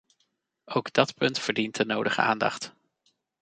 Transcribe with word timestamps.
Ook 0.65 0.93
dat 0.93 1.13
punt 1.13 1.39
verdient 1.39 1.75
de 1.75 1.85
nodige 1.85 2.21
aandacht. 2.21 2.73